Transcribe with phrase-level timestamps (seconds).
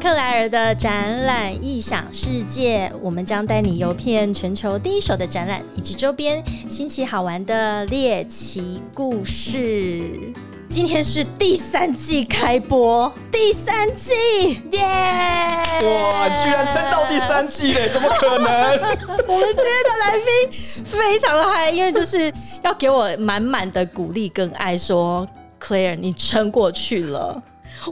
[0.00, 10.02] 克莱尔的展览异想世界，我们将带你游遍全球第一手的展览以及周边新奇好玩的猎奇故事。
[10.70, 14.14] 今天是第三季开播，第三季，
[14.72, 14.80] 耶！
[14.82, 18.70] 哇，居然撑到第三季嘞，怎么可能？
[19.28, 22.32] 我们今天的来宾非常的嗨，因为就是
[22.62, 25.28] 要给我满满的鼓励跟爱，说
[25.62, 27.42] Claire，你撑过去了。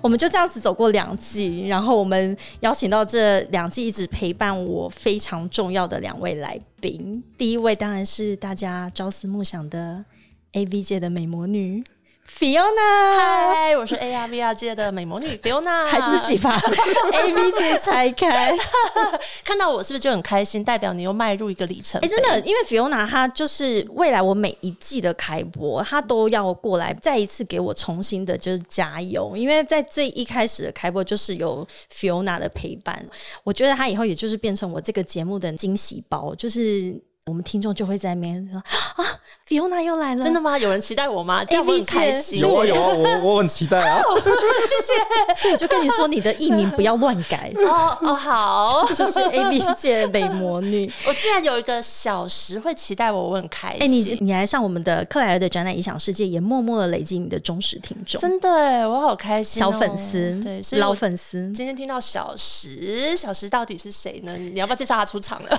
[0.02, 7.22] 我们就这样子走过两季，然后我们邀请到这两季一直陪伴我非常重要的两位来宾。
[7.36, 10.04] 第一位当然是大家朝思暮想的
[10.52, 11.82] A V 界的美魔女
[12.28, 13.16] Fiona。
[13.16, 16.56] 嗨，我是 AR VR 界的美魔女 Fiona，还自己把
[17.12, 18.54] A V 界拆开，
[19.42, 20.62] 看到我是不是就很开心？
[20.62, 22.00] 代表你又迈入一个里程。
[22.02, 29.34] 哎，真的，因为 Fiona 她就是未来我每一季的开播，她都要过来再一次给我重新的就是加油。
[29.34, 33.04] 因为在最一开始的开播就是有 Fiona 的陪伴，
[33.42, 36.94] 我觉得她以后也就是变成我这个节目的惊喜包，就是
[37.28, 38.58] 我们听众就会在那边说
[38.96, 39.04] 啊
[39.46, 40.58] ，Fiona 又来了，真的吗？
[40.58, 41.44] 有人期待我吗？
[41.44, 42.40] 这样我很开心。
[42.40, 44.02] 有啊有啊，我我很期待啊。
[44.16, 45.36] 谢谢。
[45.36, 50.90] 所以我就跟你说，你的艺名不要乱改哦哦，好， 就是 A B 界美魔女。
[51.06, 53.80] 我竟然有一个小时会期待我，我很开心。
[53.82, 61.50] 哎，你你来上我们的克莱尔的展览影响世界，也默默的累积你的忠实听众，真的哎，我好开心，小粉丝，对，老粉丝。
[61.52, 64.36] 今天听到小时，小时到底是谁呢？
[64.36, 65.58] 你要不要介绍他出场了？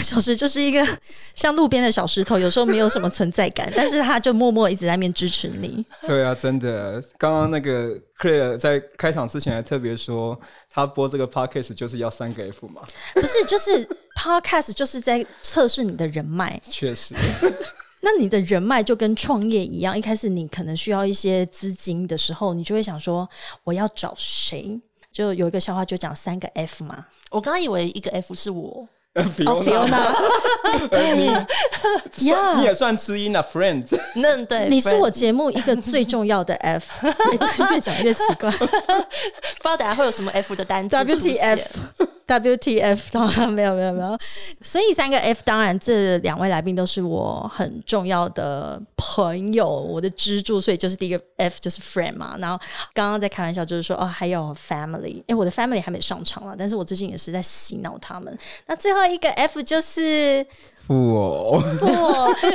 [0.00, 0.86] 小时就是一个
[1.34, 5.84] 像路边的小石头，有时候没有什么存在感，但是他就默默一直在那边支持你。
[6.06, 7.02] 对啊，真的。
[7.18, 10.38] 刚刚那个 Claire 在开场之前还特别说，
[10.70, 12.82] 他播这个 podcast 就是要三个 F 嘛？
[13.14, 16.60] 不是，就是 podcast 就是在测试你的人脉。
[16.64, 17.14] 确实。
[18.04, 23.28] 那你的人脉就跟创业一样，一开始你可能需要一些资金的时候，你就会想说，
[23.62, 24.80] 我要找谁？
[25.12, 27.06] 就有一个笑话，就讲三个 F 嘛。
[27.30, 28.88] 我刚刚以为一个 F 是我。
[29.46, 30.14] 哦，Fiona，
[30.88, 31.26] 对你，
[32.30, 33.84] 呀，你也算知音啊，friend。
[34.14, 37.06] 那对，你是我节目一个最重要的 F，
[37.70, 40.96] 越讲越奇怪，不知道等下会有什么 F 的单词
[42.38, 44.18] WTF，WTF， 没有没有没有。
[44.60, 52.36] 所以三个 F，当然这两位来宾都是我很重要的朋友，我的支柱，所以就是第一个 F 就是 friend 嘛。
[52.38, 52.58] 然后
[52.94, 58.36] 刚刚在开玩笑，就是说哦，还有 family，哎，我的 family 还没上场了，但是我最近也是在洗脑他们。
[58.66, 60.44] 那最后一个 F 就是
[60.86, 61.86] 富哦，富，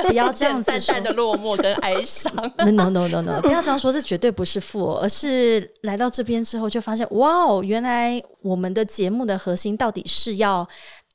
[0.07, 2.33] 不要这样子淡淡的落寞跟哀伤。
[2.77, 10.67] No no no no，不要这样说，这绝对不是富，而是来到这边之后就发现，哇哦，原来我们的节目的核心到底是要。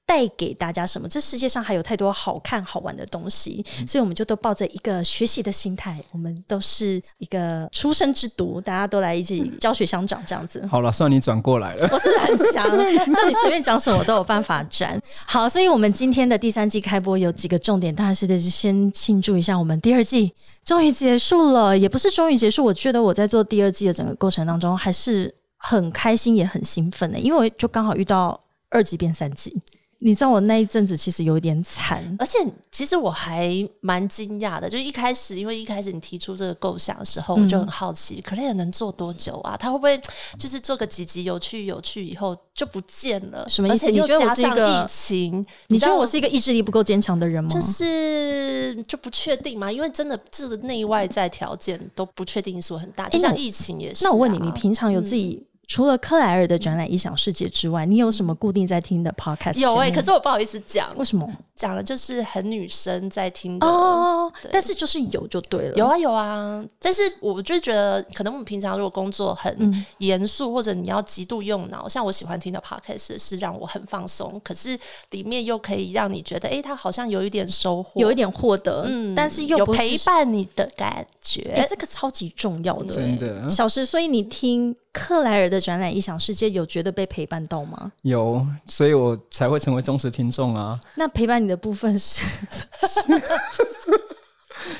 [0.04, 1.08] 带给大家什么？
[1.08, 5.96] 这世界上还有太多好看好玩的东西，所以我们就都抱着一个学习的心态。
[6.10, 10.66] 我们都是一个出生之犊，大家都来一起教学相长这样子。
[10.66, 11.88] 好了，算你转过来了。
[11.90, 12.68] 我是很强，
[13.14, 15.00] 叫你随便讲什么我都有办法转。
[15.24, 21.78] 好，所以我们今天的第三季开播有几个重点，当然是得先庆祝一下我们第二季终于结束了。
[21.78, 29.62] 也不是终于结束，我觉得我在做第二季的整个过程当中还是很开心，也很兴奋的，因为就刚好遇到二级变三级。
[30.04, 32.36] 你知道我那一阵子其实有点惨，而且
[32.72, 33.48] 其实我还
[33.80, 34.68] 蛮惊讶的。
[34.68, 39.56] 就一开始，因为一开始你提出这个构想的时候，我就很好奇，可能也能做多久啊？
[39.56, 39.96] 他会不会
[40.36, 43.48] 就是做个几集有趣有趣以后就不见了？
[43.48, 43.88] 什么意思？
[43.92, 45.46] 你觉得我是一个疫情？
[45.68, 47.48] 你觉得我是一个意志力不够坚强的人吗？
[47.48, 54.02] 就是就不确定嘛，因为真的这个内外在条件都不确定因素很大，就像疫情也是。
[54.02, 55.46] 那我问你，你平常有自己？
[55.72, 59.58] 除了克莱尔的展览《异想世界》之外，你有什么固定在听的 podcast？
[59.58, 61.26] 有哎，可是我不好意思讲，为什么？
[61.56, 63.66] 讲了就是很女生在听的。
[63.66, 66.62] 哦，但是就是有就对了，有啊有啊。
[66.78, 74.78] 但是我就觉得，可能我们平常如果工作很严肃，或者你要极度用脑，像我喜欢听的 podcast 是让我很放松，可是
[75.12, 83.48] 里面又可以让你觉得，哎，它好像有一点收获，有一点获得，嗯，但是又有陪伴你的感觉，哎，这个超级重要的，真的。
[83.48, 87.90] 小石，所以你听克莱尔的展览《异想世界》，有觉得被陪伴到吗？
[88.02, 90.78] 有，所以我才会成为忠实听众啊。
[90.96, 92.20] 那陪伴你的部分是，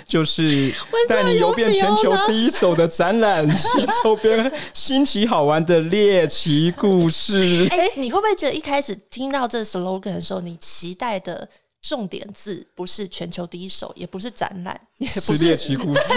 [0.05, 0.71] 就是
[1.09, 3.67] 带你游遍全球第一手的展览，及
[4.03, 7.67] 周边新奇好玩的猎奇故事。
[7.71, 11.49] 哎，你会不会觉得一开始听到这 slogan 的时候，你期待的
[11.83, 16.15] 重点字不是全球第一首，也不是展览，也不是猎奇故事？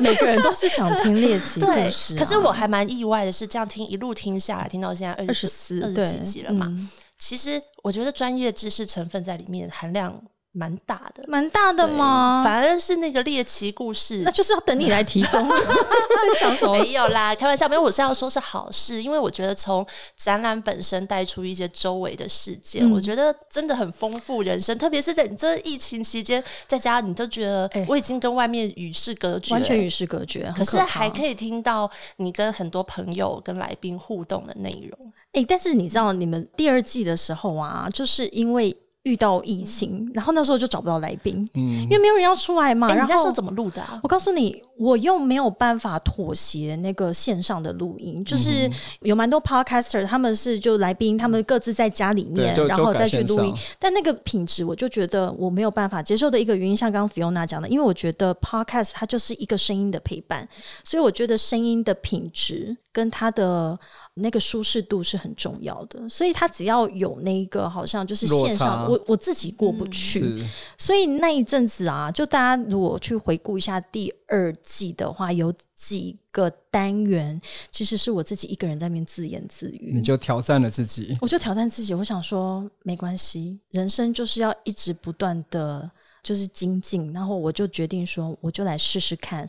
[0.00, 2.16] 每个人都是想听猎奇故事。
[2.16, 6.70] 可是我还蛮意外的是，这样听一路听下来，听到现在二十四、二十几集了嘛。
[7.18, 10.20] 其实我觉得专业知识成分在里面含量
[10.56, 12.42] 蛮大的，蛮大的吗？
[12.42, 15.46] 反而是那个猎奇故事，那就是要等你来提供。
[15.46, 16.78] 在讲什么？
[16.78, 17.68] 没有啦，开玩笑。
[17.68, 19.86] 没有，我是要说是好事，因为我觉得从
[20.16, 24.76] 展览本身带出一些周围的事件，我觉得真的很丰富人生。
[24.78, 30.50] 特别是在你这疫情期间，在家你都觉得我已经跟外面与世隔绝，完全与世隔绝。
[30.56, 35.12] 可是还可以听到你跟很多朋友、跟来宾互动的内容。
[35.32, 38.74] 哎，但是你知道，你们第二季的时候啊，就是因为。
[39.06, 42.88] 遇到疫情，然后那时候就找不到来宾，嗯，因为没有人要出来嘛。
[42.88, 43.80] 然后那时候怎么录的？
[44.02, 48.68] 我告诉你，我又没有办法妥协那个线上的录音，就是
[49.02, 53.54] 有蛮多 podcaster，他们是就来宾，他们各自在家里面，然后再去录音。
[53.78, 60.48] 但那个品质，我就觉得我没有办法接受的一个原因，像刚刚 Fiona 讲的，因为我觉得 podcast 它就是一个声音的陪伴，
[60.82, 63.78] 所以我觉得声音的品质跟它的。
[64.18, 70.42] 那个舒适度是很重要的，所以他只要有那个好像就是线上，我我自己过不去，
[70.78, 77.38] 所以那一阵子啊，就大家如果去回顾一下第二季的话，有几个单元
[77.70, 85.90] 其实是我自己一个人在面自言自语，你就挑战了自己，我就挑战自己，我想说没关系，人生就是要一直不断的
[86.22, 89.46] 就是精进，然后我就决定说，我就来试试看，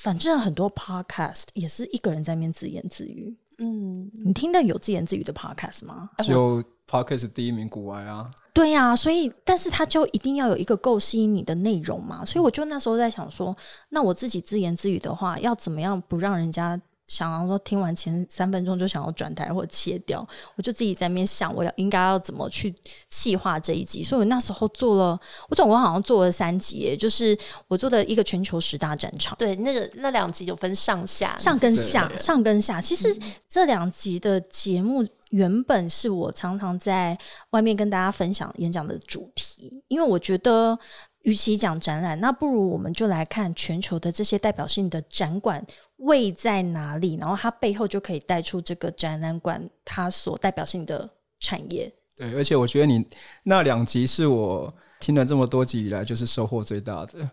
[0.00, 3.36] 反正很多 podcast 也是一个人在面自言自语。
[3.58, 6.10] 嗯，你听的有自言自语的 podcast 吗？
[6.22, 8.30] 就 podcast 第一名古玩啊。
[8.52, 12.24] 对呀，所以但是他就一定要有一个够吸引你的内容嘛。
[12.24, 13.56] 所以我就那时候在想说，
[13.90, 16.80] 那我自己自言自语的话，要怎么样不让人家？
[17.06, 20.26] 想要说听完前三分钟就想要转台或切掉，
[20.56, 22.74] 我就自己在那边想，我要应该要怎么去
[23.08, 24.02] 气化这一集。
[24.02, 27.38] 所以我那时候做了，我总共好像做了三集，就是
[27.68, 29.36] 我做的一个全球十大战场。
[29.38, 32.80] 对，那个那两集有分上下，上跟下，上跟下。
[32.80, 33.16] 其实
[33.48, 37.16] 这两集的节目原本是我常常在
[37.50, 40.78] 外面跟大家分享演讲的主题，因为我觉得。
[41.26, 45.64] 与其讲展览，那不如我们就来看全球的这些代表性的展馆
[45.96, 51.08] 位在哪里，然后它背后就可以带出这个展览馆它所代表性的
[51.40, 51.92] 产业。
[52.14, 53.04] 对，而且我觉得你
[53.42, 57.28] 那两集是我听了这么多集以来就是收获最大的，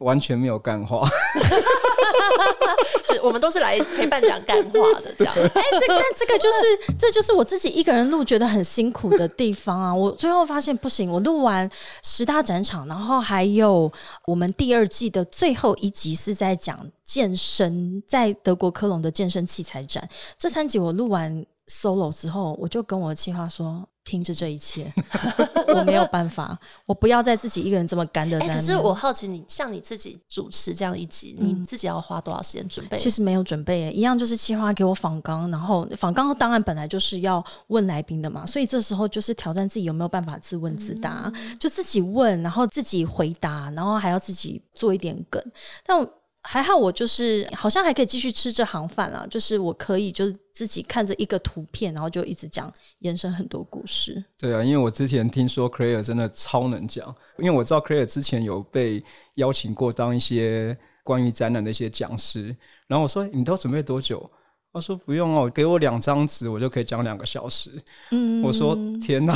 [0.00, 1.08] 完全没有干话。
[3.08, 5.34] 就我们都是来陪伴讲干话的，这样。
[5.34, 9.94] 哎，这但这个就是这就是我自己一个人录觉得很辛苦的地方啊！
[9.94, 11.68] 我最后发现不行，我录完
[12.02, 13.90] 十大展场，然后还有
[14.26, 20.08] 我们第二季的最后一集是在讲健身，在德国科隆的健身器材展。
[20.38, 23.86] 这三集我录完 solo 之后，我就跟我的计划说。
[24.06, 24.88] 停止这一切，
[25.74, 28.38] 我没有办法，我不要再自己一个人这么干的。
[28.38, 32.96] 可是我好奇，你像你自己主持这样一集，你自己要花多少时间准备？
[32.96, 41.28] 其实没有准备，一样就是计划给我访纲，然后访纲当然本来就是要问来宾的嘛，所以这时候就是挑战自己有没有办法自问自答，
[41.58, 45.42] 就自己问，然后自己回答，然后还要自己做一点梗，
[45.84, 46.08] 但。
[46.48, 54.24] 还好我就是好像还可以继续吃这行饭啊，就是我可以就是自己看着一个图片，然后就一直讲延伸很多故事。
[54.38, 59.02] 对啊，因为我之前听说 Clare 真的超能讲，因为我知道 Clare 之前有被
[59.34, 62.56] 邀请过当一些关于展览的一些讲师，
[62.86, 64.30] 然后我说你都准备多久？
[64.72, 67.70] 他说不用哦，给我两张纸，我就可以讲两个小时。
[68.10, 69.34] 嗯，我说天哪。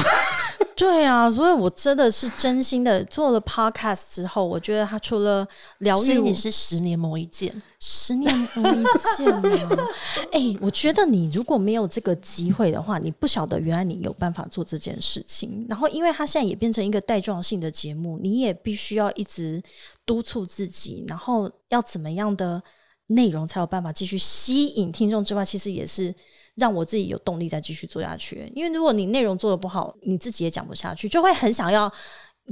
[0.80, 5.46] 对啊，所以我真的是真心的做了 podcast 之后，我觉得他除了
[5.80, 8.82] 疗愈，你是十年磨一剑，十年磨一
[9.14, 9.76] 剑吗？
[10.32, 15.66] 哎，我觉得你如果没有这个机会的话，你不晓得原来你有办法做这件事情。
[15.68, 19.62] 然后，因为他现在也变成一个带状性的节目，你也必须要一直
[20.06, 22.62] 督促自己，然后要怎么样的
[23.08, 26.14] 内容才有办法继续吸引听众之外，其实也是。
[26.56, 31.90] 让我自己有动力再继续做下去，因为如果你内容做的不好，你自己也讲不下去，就会很想要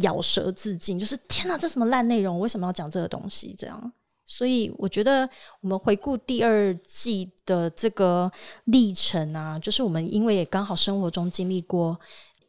[0.01, 3.55] 咬舌自尽，就是天哪，这什么烂内容，为什么要讲这个东西？
[3.59, 3.93] 这样，
[4.25, 5.29] 所以我觉得
[5.61, 8.31] 我们回顾第二季的这个
[8.65, 11.99] 历程啊，就是我们因为也刚好生活中经历过，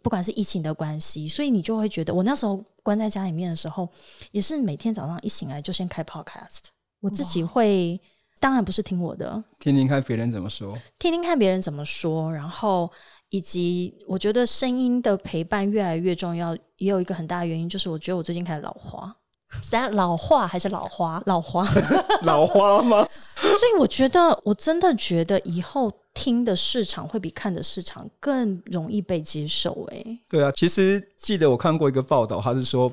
[0.02, 3.90] 不管是疫情的关系，所以你就会觉得，我那时候关在家里面的时候，
[4.32, 6.68] 也是每天早上一醒来就先开 Podcast，
[7.02, 8.00] 我自己会。
[8.40, 12.90] 当然不是听我的，听听看别人怎么说，听听看别人怎么说，然后
[13.30, 19.14] 以及我觉得声音的陪伴越来越重要，也有一个很大的原因，就是我觉得我最近开始老花，
[19.62, 21.22] 是老化还是老花？
[21.26, 21.68] 老花，
[22.24, 23.08] 老花吗？
[23.42, 29.88] 所以我觉得，我真的觉得以后听的市场会比看的市场更容易被接受。
[29.92, 32.92] 哎，对啊，其实记得我看过一个报道，他是说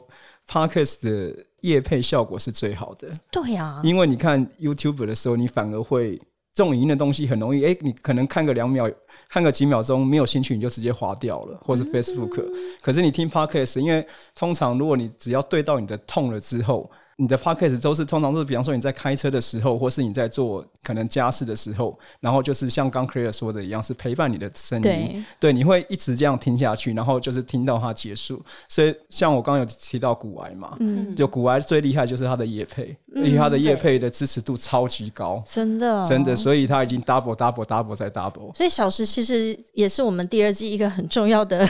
[0.48, 1.46] Podcast 的。
[1.62, 6.16] 夜配效果是最好的，对呀，因为你看 YouTube 的时候，你反而会
[6.54, 8.88] 这种影音的东西很容易，哎、你可能看个两秒，
[9.28, 12.48] 看个几秒钟没有兴趣，你就直接划掉了，或是 Facebook、
[12.80, 16.88] 可是你听 Podcast，因为通常如果你只要对到你的痛了之后。
[17.18, 24.82] 你的 podcast 都是通常都是，比方说你在开车的时候，或是你在做可能家事的时候，然后就是像刚 Clare 说的一样，是陪伴你的声音。
[24.82, 28.42] 对对，你会一直这样听下去，然后就是听到它结束。
[28.68, 38.54] 所以像我刚刚有提到古癌嘛，嗯，就古癌最厉害就是它的业配，因为它的业配的支持度超级高，真的真的，所以它已经 double double double 再 double。
[38.54, 41.66] 所以小时其实也是我们第二季一个很重要的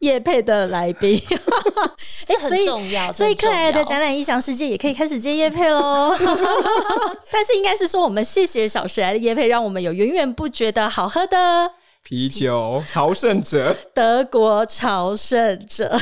[0.00, 1.20] 叶配的来宾，
[2.26, 3.12] 哎、这很重要。
[3.12, 6.14] 所以这很重要克莱尔的展览异想世界也可以开始接叶配喽。
[7.30, 11.70] 但是应该是说，我们谢谢小石来的叶配，让我们有源源不绝的好喝的
[12.04, 15.98] 啤酒朝圣者，德国朝圣者。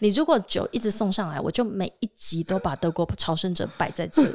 [0.00, 4.30] 你如果酒一直送上来，我就每一集都把德国朝圣者摆在这里。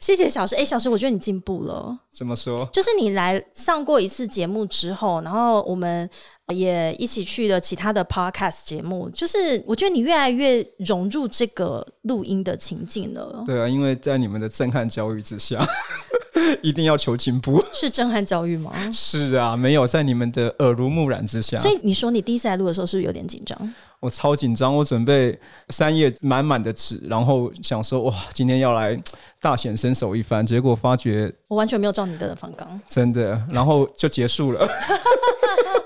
[0.00, 1.96] 谢谢小石，哎、小石，我觉得你进步了。
[2.12, 2.68] 怎么说？
[2.72, 6.08] 就是你来上过一次节目之后，然后我们
[6.48, 15.64] 也一起去了其他的 podcast 节目，就是我觉得你越来越融入这个录音的情境了，对啊，因为在你们的震撼教育之下，
[16.62, 17.62] 一定要求进步。
[17.72, 18.72] 是震撼教育吗？
[18.90, 23.74] 是啊，没有在你们的耳濡目染之下，所以你说你第一次来录的时候是不是有点紧张？
[24.00, 24.74] 我超紧张。
[24.74, 25.38] 我准备
[25.68, 29.00] 三页满满的纸，然后想说哇，今天要来
[29.40, 34.66] 大显身手一番，结果发觉我完全没有照你的方纲，真的，然后就结束了。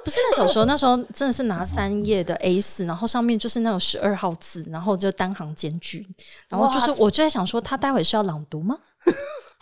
[0.05, 6.07] 不是那小时候，那时候真的是拿三页的 A 四，然后上面就是那种十二号字，然后就单行间距，
[6.49, 8.77] 然后就是我就在想说，他待会是要朗读吗？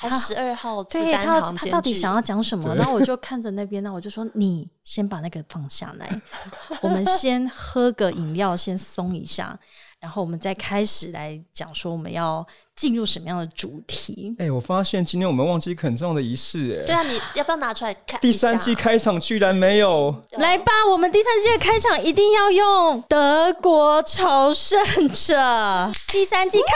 [0.08, 2.74] 还十二号字对单他他行间距到底想要讲什么？
[2.74, 6.20] 然后我就看着那边，那我就说你先把那个放下来，
[6.82, 9.58] 我们先喝个饮料，先松一下，
[10.02, 12.44] 然后我们再开始来讲说我们要
[12.74, 14.34] 进入什么样的主题。
[14.40, 18.20] 哎、我发现今天我们忘记很重要的仪式、哎，对啊，你要不要拿出来看？
[18.20, 20.12] 第三季，开场居然没有。
[20.32, 24.76] 来吧，我们第三季的开场一定要用德国朝圣
[25.14, 25.92] 者。
[26.08, 26.72] 第三季开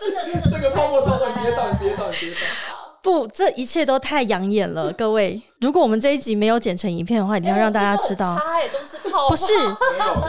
[0.50, 2.79] 这个泡沫超短，直接到，你直接到，你直接到。
[3.02, 5.40] 不，这一切都太养眼了，各位。
[5.60, 9.46] 如果我们这一集没有剪成影片的话，一定要让大家知道，它也都是泡泡，不是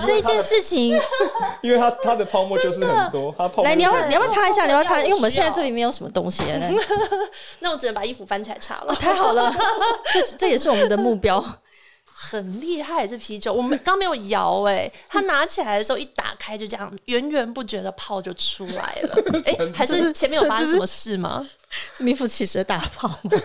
[0.06, 1.00] 这件事情。
[1.62, 4.66] 因为它它的泡沫就是很多，它泡沫来，你要你要不要擦一下？
[4.66, 5.00] 你要不要擦？
[5.00, 6.44] 要因为我们现在这里没有什么东西
[7.60, 8.94] 那我只能把衣服翻起来擦了。
[8.96, 9.54] 太好了，
[10.14, 11.44] 这这也是我们的目标。
[12.24, 19.16] 很厉害，这啤酒我们刚没有摇哎、他拿起来的时候一打开就这样源源不绝的泡就出来了。
[19.46, 21.50] 哎、还是前面有发生什么事吗？
[21.98, 23.32] 是名副其实的大泡沫？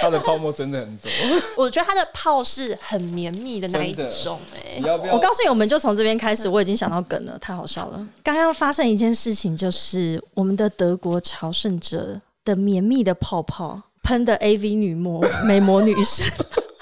[0.00, 1.10] 它的泡沫真的很多。
[1.56, 3.92] 我觉得它的泡是很绵密的那一
[4.22, 5.12] 种哎、你要不要？
[5.12, 6.48] 我告诉你，我们就从这边开始。
[6.48, 8.06] 我已经想到梗了，太好笑了。
[8.22, 16.26] 刚刚发生一件事情，就是我们的德国朝圣者的绵密的泡泡喷的 AV 女模美魔女神，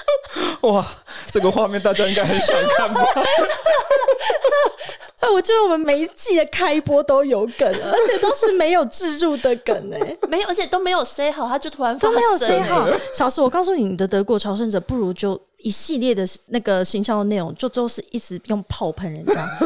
[0.62, 0.86] 哇，
[1.30, 3.04] 这个画面大家应该很想看吧？
[5.20, 12.88] 哎，我觉得我们每一季的开播都有梗，而且都是没有置入的梗哎、没有，而且都没有 say 好，他就突然发都没有生好。
[13.12, 19.58] 小石，我告诉你，你的德国朝圣者不如就一系列的那个行销内容，就都是一直用炮喷人家。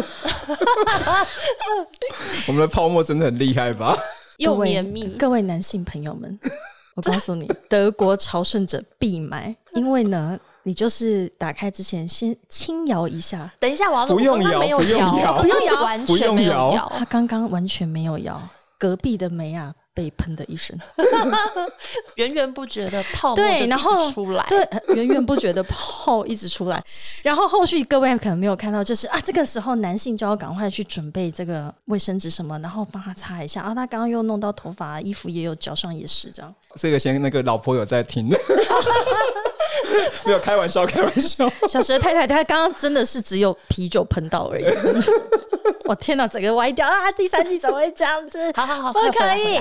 [2.48, 3.94] 我们的泡沫真的很厉害吧？
[4.38, 5.06] 又绵密。
[5.18, 6.40] 各位男性朋友们，
[6.94, 16.92] 我告诉你，德国朝圣者必买，因为呢，你就是打开之前先轻摇一下，等一下，我要说不用摇不用摇不用摇，完全没有摇摇。
[16.98, 18.40] 他刚刚完全没有摇，
[18.78, 20.78] 隔壁的梅亚被喷的一声，
[22.16, 26.82] 源源不绝的泡沫一然后直出来，对，源源不绝的泡一直出来，
[27.22, 33.62] 然后后续各位可能没有看到，就是啊，这个时候男性就要赶快去准备这个卫生纸什么，然后帮他擦一下。
[33.62, 36.54] 啊，他刚刚又弄到头发，衣服也有，脚上也是这样。
[36.76, 38.28] 这个先那个老婆有在听，
[40.26, 41.50] 没有开玩笑，开玩笑。
[41.68, 44.64] 小蛇太太，她刚刚真的是只有啤酒喷到而已。
[45.84, 47.10] 我天哪，整个歪掉啊！
[47.12, 48.38] 第三季怎么会这样子？
[48.54, 49.60] 好好好，不可以。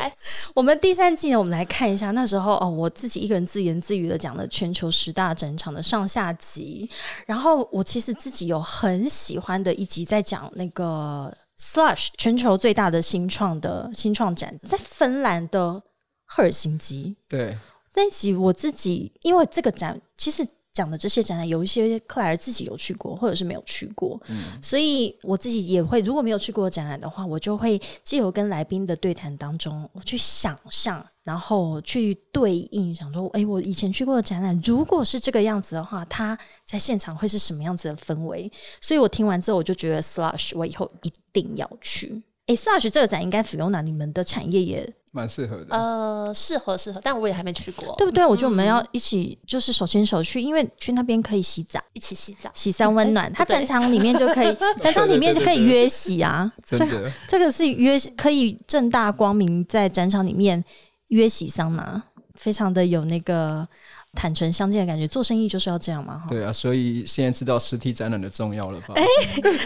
[0.53, 6.89] 我们第三季呢，我们来看一下那时候哦，我自己一个人自言自语的讲了全球十大展场的上下集。
[7.25, 15.81] 然后我其实自己有很喜欢的一集，在讲那个 Slush 全球最大的新创的新创展，在芬兰的
[16.25, 17.15] 赫尔辛基。
[17.27, 17.57] 对，
[17.93, 38.49] 那一集我自己，因为这个展其实讲的这些展览，有一些克莱尔自己有去过，或者是没有去过，嗯所以我自己也会，如果没有去过展览的话，我就会借由跟来宾的对谈当中，我去想象，然后去对应，想说，哎，我以前去过的展览，如果是这个样子的话，它在现场会是什么样子的氛围？
[38.79, 42.21] 所以我听完之后，我就觉得 Slash，我以后一定要去。
[42.47, 45.75] 诶，Slash 这个展应该 Fiona 你们的产业也蛮适合的。
[45.75, 48.25] 呃，适合适合，但我也还没去过，对不对？
[48.25, 52.49] 我觉得我们要一起就是手牵手去，因为去那边可以洗澡，一起洗澡。
[52.53, 53.31] 洗三温暖。
[53.33, 56.51] 它展场里面就可以， 展场里面就可以约洗啊。
[56.65, 60.63] 真这这个是约可以正大光明在展场里面
[61.07, 62.01] 约洗桑拿，
[62.35, 63.67] 非常的有那个
[64.13, 65.07] 坦诚相见的感觉。
[65.07, 66.27] 做生意就是要这样嘛，哈。
[66.29, 68.93] 对啊，所以现在知道实体展览的重要了吧？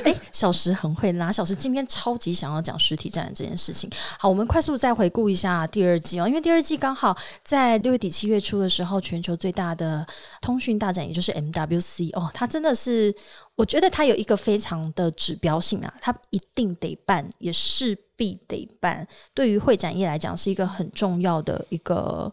[0.04, 3.90] 哎，小石很会拉，小石今天超级想要讲实体展览这件事情。
[4.20, 10.06] 好，我们快速再回顾一下第二季哦，因为第二季刚好在六月底七月初的时候，全球最大的
[10.42, 13.14] 通讯大展，也就是 MWC 哦，它真的是，
[13.56, 19.08] 我觉得它有一个非常的指标性啊，它一定得办，也势必得办。
[19.34, 22.32] 对于会展业来讲，是一个很重要的一个。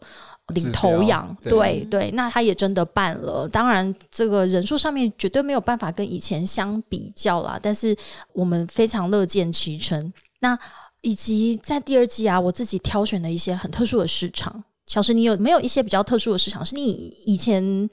[0.48, 3.48] 领头羊，对对，那他也真的办了。
[3.48, 7.96] 当然，这个人数上面绝对没有办法跟以前相比较啦，但是
[8.34, 10.12] 我们非常乐见其成。
[10.40, 10.58] 那
[11.00, 14.62] 以及在第二季啊，我自己挑选了一些很特殊的市场。
[14.86, 16.90] 小石，你有没有一些比较特殊的市场，是你
[17.24, 17.88] 以前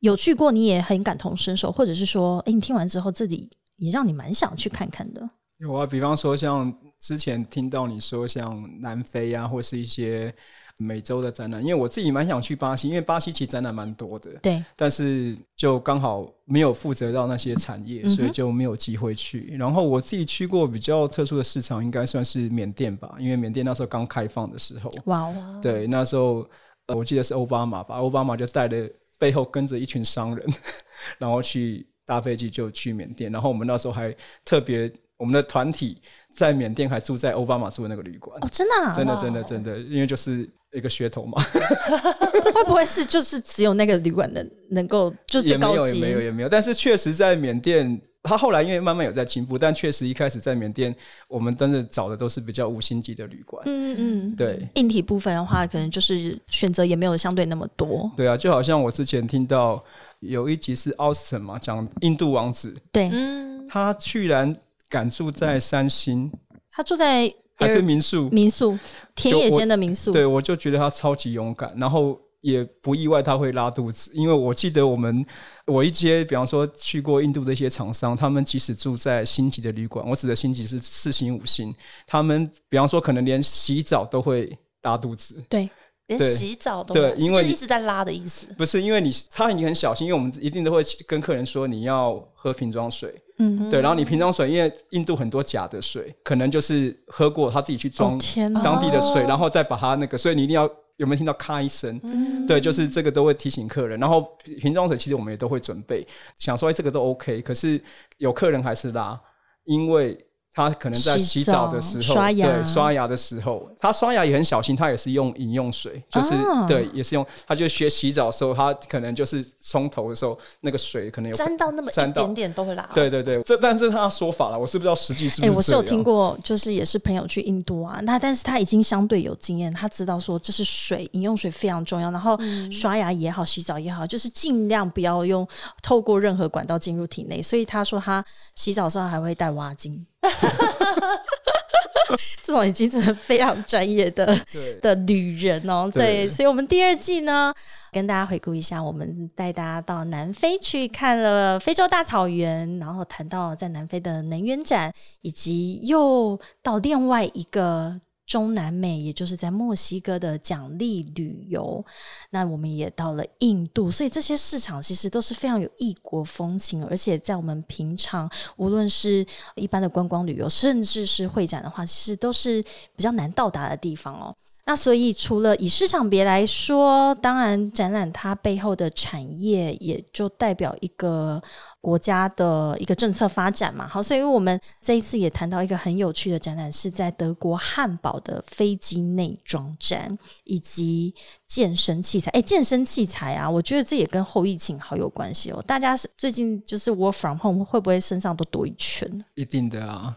[0.00, 5.28] 有去过，你也很感同身受，或者是说，哎，你听完之后，自己也让你蛮想去看看的？
[5.58, 10.32] 有啊，比方说像之前听到你说像南非啊，或是一些
[10.76, 19.56] 美洲的展览，因为我自己蛮想去巴西，因为巴西其实展览蛮多的，对，但是就刚好没有负责到那些产业，所以就没有机会去。
[19.58, 26.46] 然后我自己去过比较特殊的市场，应该算是缅甸吧，因为缅甸那时候刚开放的时候，哇哦，对，那时候、
[26.86, 30.46] 呃我记得是奥巴马吧，奥巴马就带了背后跟着一群商人，
[31.18, 34.14] 然后去搭飞机就去缅甸，然后我们那时候还
[34.44, 36.00] 特别，我们的团体
[36.34, 41.40] 在缅甸还住在奥巴马住的那个旅馆，哦，真的、啊，真的真的真的，因为就是一个噱头嘛，
[42.54, 46.00] 会不会是就是只有那个旅馆能能够就最也没有高级？
[46.00, 48.00] 也没有也没有，但是确实在缅甸。
[48.22, 50.94] 他后来因为慢慢有在进步，但确实一开始在缅甸，
[51.26, 53.62] 我们真的找的都是比较五星级的旅馆。
[53.64, 54.68] 嗯嗯，对。
[54.74, 58.12] 硬体部分的话，可能就是选择也没有相对那么多。
[58.14, 59.82] 对啊，就好像我之前听到
[60.18, 64.54] 有一集是 Austin 嘛，讲印度王子，对，嗯，他居然
[64.90, 66.30] 敢住在三星。
[66.70, 68.78] 他住在还是民宿，民宿
[69.14, 75.24] 田野间的民宿，对我就觉得他超级勇敢，然后也不意外他会拉肚子，因为我记得我们
[75.66, 81.74] 我一些比方说去过印度的一些厂商，他们即使住在星级的旅馆，我指的星级是四星五星，
[82.06, 85.42] 他们比方说可能连洗澡都会拉肚子。
[85.48, 85.70] 对。
[86.06, 88.44] 连洗澡都对因为一直在拉的意思。
[88.58, 98.18] 不是因为你，他已经很小心，因为我们一定都会跟客人说你要喝瓶装水，嗯，对，然后你瓶装水，因为印度很多假的水，可能就是喝过他自己去装
[98.62, 101.98] 当地的水，哦然后再把它那个，所以你一定要有没有听到咔一声？
[102.02, 103.98] 嗯对，就是这个都会提醒客人。
[103.98, 104.20] 然后
[104.60, 107.80] 瓶装水其实我们也都会准备，想说哎这个都 OK，可是
[108.18, 109.18] 有客人还是拉，
[109.64, 110.18] 因为
[110.52, 122.82] 他可能在洗澡的时候，刷牙对刷牙的时候，他刷牙也很小心，他也是用饮用水，就是、啊对，也是用，他就学洗澡的时候，他可能就是冲头的时候，那个水可能有沾到那么一点点都会拉。
[122.92, 126.02] 对对对，这但是他的说法了，我是不知道实际是不哎、是、我是有听。
[126.02, 132.38] 过，就是也是朋友去印度啊，那但是他已经相对有经验，他知道说这是水，饮用水非常重要，然后
[132.72, 135.46] 刷牙也好，洗澡也好，就是尽量不要用
[135.82, 138.24] 透过任何管道进入体内，所以他说他
[138.56, 139.98] 洗澡的时候还会带挖巾。
[142.42, 144.38] 这种已经真的非常专业的
[144.82, 147.54] 的女人哦，对，对所以我们第二季呢，
[147.92, 158.00] 跟大家回顾一下，我们带大家到南非去看了非洲大草原，然后谈到在南非的能源展，以及又到另外一个。
[158.30, 161.84] 中南美，也就是在墨西哥的奖励旅游，
[162.30, 172.62] 那我们也到了印度，所以这些市场其实都是非常有异国风情，而且在我们平常无论是一般的观光旅游，甚至是会展的话，其实都是
[172.94, 174.32] 比较难到达的地方哦。
[174.64, 181.42] 那所以，除了以市场别来说，当然展览它背后的产业也就代表一个
[181.80, 183.88] 国家的一个政策发展嘛。
[183.88, 191.12] 好，所以我们这一次也谈到一个很有趣的展览，是在德国汉堡的飞机内装展以及
[191.48, 192.30] 健身器材。
[192.30, 195.60] 哎，健身器材啊，我觉得这也跟后疫情好有关系哦。
[195.66, 199.24] 大家是最近就是 work from home，会不会身上都多一圈？
[199.34, 200.16] 一定的啊，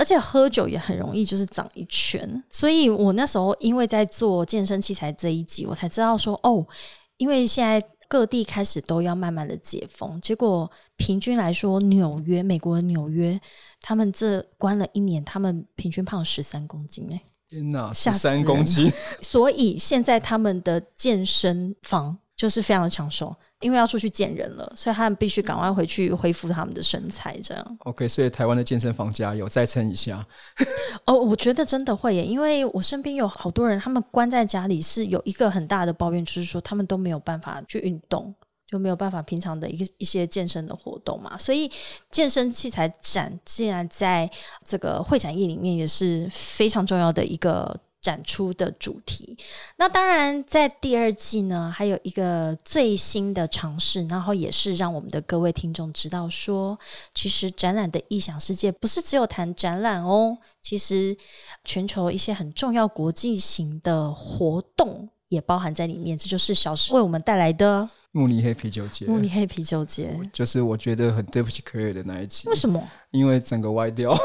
[0.00, 6.66] 而且喝酒也很容易就是长一圈，所以我那时候因为在做健身器材这一集，我才知道说哦，
[7.18, 13.38] 因为现在各地开始都要慢慢的解封，结果平均来说，纽约美国的纽约，
[13.82, 27.38] 他们这关了一年，他们平均胖十三公斤哎、天哪，吓死十三公斤， 所以现在他们的健身房就是非常的抢手，因为要出去见人了，所以他们必须赶快回去恢复他们的身材。
[27.42, 30.26] 这样 OK，所以台湾的健身房加油，再撑一下。
[31.04, 38.34] 哦，我觉得真的会耶，因为我身边有好多人，他们关在家里是有一个很大的抱怨，就是说他们都没有办法去运动，
[38.66, 41.36] 就没有办法平常的一个一些健身的活动嘛。
[41.36, 41.70] 所以
[42.10, 44.30] 健身器材展竟然在
[44.64, 47.78] 这个会展业里面也是非常重要的一个。
[48.00, 49.36] 展出的主题，
[49.76, 56.78] 那当然在第二季呢，还有一个最新的尝试，然后也是让我们的各位听众知道说，
[57.14, 61.14] 其实展览的异想世界不是只有谈展览哦，其实
[61.64, 69.04] 全球一些很重要国际型的活动也包含在里面，这就是小时为我们带来的慕尼黑啤酒节。
[69.04, 72.82] 慕尼黑啤酒节就是我觉得很对不起 Clare 的那一集，为什么？
[73.10, 74.16] 因为整个歪掉。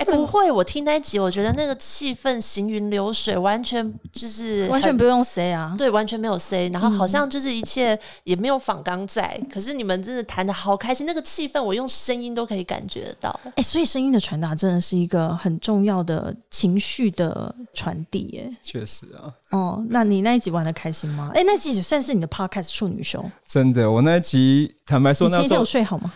[0.00, 13.38] 哎，不会，我听那一集，我觉得那个气氛行云流水，完全就是完全不用 say 啊，对，完全没有 say，然后好像就是一切也没有仿刚在，可是你们真的谈的好开心，那个气氛我用声音都可以感觉得到。
[13.56, 18.50] 哎，所以声音的传达真的是一个很重要的情绪的传递，耶。
[18.62, 19.28] 确实啊。
[19.50, 21.30] 哦，那你那一集玩的开心吗？
[21.34, 23.22] 哎，那集也算是你的 podcast 处女秀。
[23.46, 26.10] 真的，我那一集坦白说，那时候有睡好吗？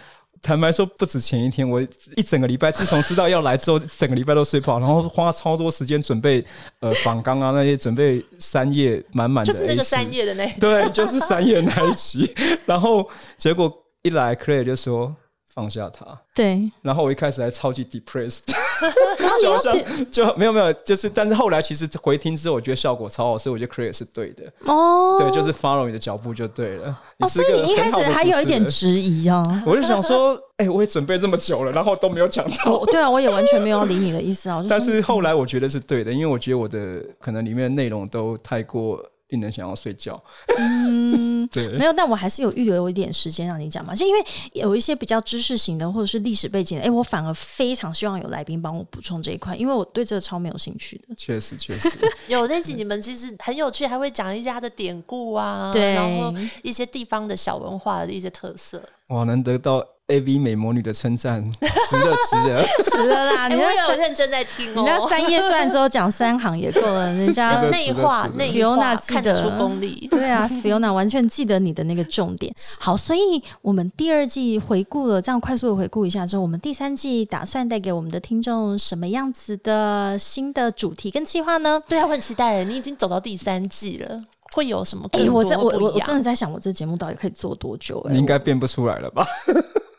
[0.44, 1.80] 坦白说，不止前一天，我
[2.16, 6.44] 一整个礼拜，自从知道要来之后， 整个礼拜都睡不好，然后花超多时间准备
[6.80, 12.30] 呃仿纲啊那些，准备三页满满的，就是那个三页的那，对，就是三页那一集，
[12.66, 15.16] 然后结果一来，Clare 就说。
[15.54, 16.68] 放下它，对。
[16.82, 18.40] 然后我一开始还超级 depressed，
[19.40, 24.42] 就好像就没有没有，就是，但是后来其实回听之后，我觉得效果超好，所以我觉得 Clare 是对的。
[24.66, 26.98] 哦，对，就是 follow 你的脚步就对了。
[27.20, 29.62] 哦，所以你一开始还有一点质疑啊？
[29.64, 32.84] 我就想说，哎，我也准备这么久了，然后都没有讲到。
[32.86, 34.64] 对啊，我也完全没有理你的意思啊。
[34.68, 39.00] 但是后来我觉得是对的，因为我觉得我的可能里面的内容都太过。
[39.28, 40.22] 令人想要睡觉。
[40.58, 51.14] 嗯， 对，没有，但我还是有预留一点时间让你讲嘛，就因为有一些比较知识型的或者是历史背景，哎，我反而非常希望有来宾帮我补充这一块，因为我对这个超没有兴趣的。
[51.18, 51.90] 确实，确实
[52.28, 56.32] 有那集你们其实很有趣，还会讲一家的典故啊，对，然后
[56.62, 58.82] 一些地方的小文化的一些特色。
[59.08, 59.84] 哇，能得到。
[60.08, 61.42] A V 美魔女的称赞，
[61.88, 63.48] 值了，值了，值了啦！
[63.48, 64.82] 你有认真在听哦。
[64.82, 70.06] 你那三页算之后讲三行也够了，人家 内化内化记得出功力。
[70.10, 72.54] 对啊，Fiona 完全记得你的那个重点。
[72.78, 81.82] 好，所以我们第二季回顾了，这样快速的回顾一下之后，我们第三季打算带给我们的听众什么样子的新的主题跟计划呢？
[81.88, 82.62] 对啊，我很期待。
[82.64, 85.08] 你已经走到第三季了，会有什么？
[85.12, 88.06] 哎，我在我我我真的在想，我这节目到底可以做多久？
[88.10, 89.26] 你应该变不出来了吧？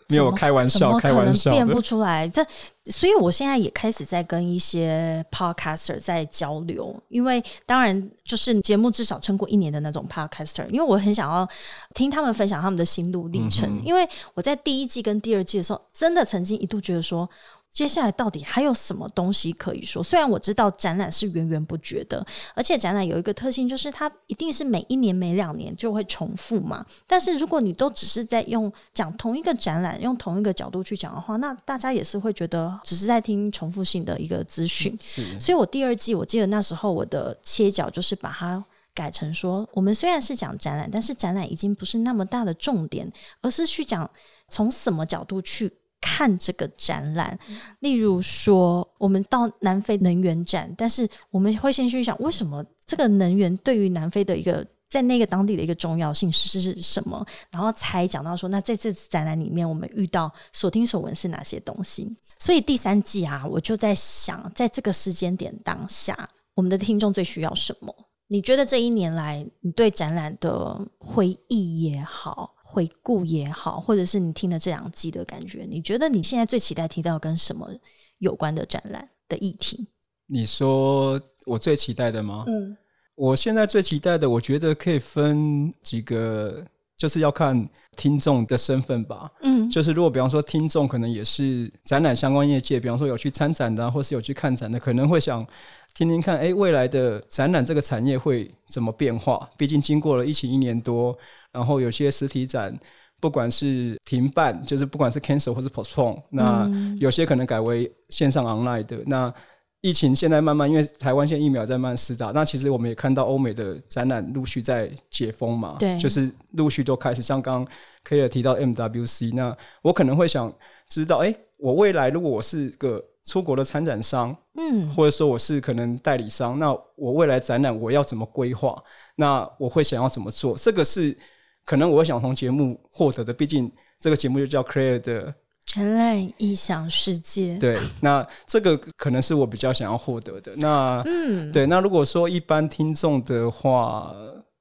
[0.08, 2.28] 没有开玩笑，开玩笑，变不出来。
[2.30, 2.46] 这，
[2.86, 11.48] 所以我现在也开始在跟一些 podcaster 在交流，因为当然就是节目至少撑过一年的那种 podcaster，因为我很想要
[11.94, 13.82] 听他们分享他们的心路历程。
[13.84, 17.30] 因为我在第一季跟第二季的时候，真的曾经一度觉得说。
[17.76, 20.02] 接下来到底还有什么东西可以说？
[20.02, 26.86] 虽然我知道展览是源源不绝的，而且展览有一个特性，就是它一定是每一年、每两年就会重复嘛。
[27.06, 34.98] 但是如果你都只是在用讲同一个展览，用同一个角度去讲的话，那大家也是会觉得只是在听重复性的一个资讯。
[35.38, 43.12] 所以我第二季我记得那时候我的切角就是把它改成说，我们虽然是讲展览，但是展览已经不是那么大的重点，
[43.42, 44.10] 而是去讲
[44.48, 45.70] 从什么角度去。
[46.06, 47.38] 看这个展览，
[47.80, 57.26] 例如说，我们到南非能源展，但是我们会先去想，为什么这个能源对于南非的一个在那个当地的一个重要性是是什么？
[57.50, 62.16] 然后才讲到说，那在这次展览里面，我们遇到所听所闻是哪些东西？
[62.38, 67.94] 所以第三季啊，我就在想，在这个时间点当下，我们的听众最需要什么？
[68.28, 72.55] 你觉得这一年来，你对展览的回忆也好？
[72.76, 77.72] 回顾也好，或者是你听了这两季的感觉，你觉得你现在最期待提到跟什么
[78.18, 79.88] 有关的展览的议题？
[80.28, 82.44] 你说我最期待的吗？
[82.48, 82.76] 嗯，
[83.16, 86.66] 我现在最期待的，我觉得可以分几个，
[86.98, 89.32] 就是要看听众的身份吧。
[89.42, 95.48] 嗯，就是如果比方说听众可能也是展览相关业界，比方说有去参展的，或是有去看展的，可能会想
[95.94, 99.50] 听听看，哎，未来的展览这个产业会怎么变化？
[99.56, 101.18] 毕竟经过了疫情一年多。
[101.56, 102.78] 然后有些实体展，
[103.22, 108.98] 不管是停办，就是不管是 cancel 或是 postpone，那有些可能改为线上 online 的。
[109.06, 109.34] 那
[109.80, 117.22] 疫情现在慢慢，因为台湾现在疫苗在慢施打，那其实我们也看到欧美的展览陆续在解封嘛，对，就是陆续都开始。
[117.22, 120.54] 像刚刚 K 尔提到 MWC，那我可能会想
[120.90, 128.76] 知道，哎，我未来如果我是个出国的参展商，嗯，或者说我是可能代理商，那我未来展览我要怎么规划？
[129.16, 130.58] 那我会想要怎么做？
[130.58, 131.18] 这个是。
[131.66, 135.34] 可能我会想从节目获得的，毕竟这个节目就叫 Clare 的
[135.66, 137.58] 展览异想世界。
[137.58, 140.56] 对，那这个可能是我比较想要获得的。
[140.56, 144.14] 那嗯，对，那如果说一般听众的话。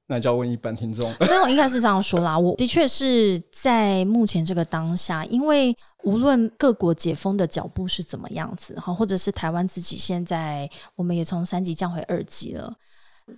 [0.06, 2.38] 那就要问一般听众， 没有，应该是这样说啦。
[2.38, 12.70] 我的确是在目前这个当下，因为无论各国解封的脚步是怎么样子，哈，或者是台湾自己现在，我们也从三级降回二级了，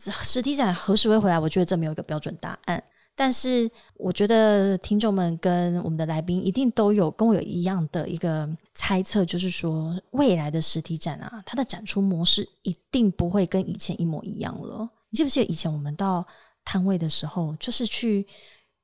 [0.00, 1.38] 实体展何时会回来？
[1.38, 2.83] 我觉得这没有一个标准答案。
[3.16, 14.88] 但是，我觉得听众们跟我们的来宾一定都有跟我有一样的一个猜测，就是说未来的实体展啊，它的展出模式一定不会跟以前一模一样了。
[15.11, 16.24] 你记不记得以前我们到？
[16.68, 18.26] 摊位的时候，就是去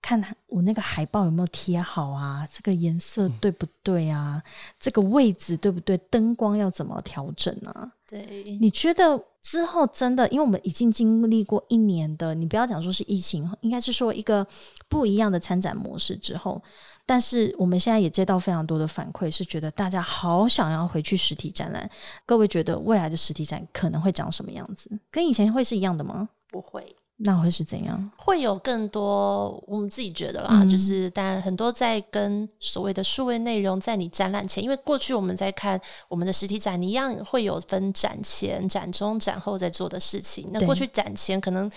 [0.00, 4.40] 看我那个海报有没有贴好啊，这个颜色对不对啊，
[4.78, 7.90] 这个位置对不对，灯光要怎么调整啊？
[8.08, 14.46] 对，你觉得之后真的，因为我们已经经历过一年的，你不要讲说是疫情，应该是说一个
[14.88, 16.62] 不一样的参展模式之后，
[17.04, 21.90] 但是我们现在也接到非常多的反馈，是觉得大家好想要回去实体展览。
[22.24, 24.90] 各位觉得未来的实体展可能会长什么样子？
[25.10, 26.28] 跟以前会是一样的吗？
[26.48, 26.94] 不会。
[27.24, 28.10] 那会是怎样？
[28.16, 40.50] 会有更多，我们自己觉得啦，就是当然很多在跟所谓的数位内容，在你展览前，因为过去我们在看我们的实体展，你一样会有分展前、展中、展后在做的事情。
[40.52, 41.70] 那过去展前可能。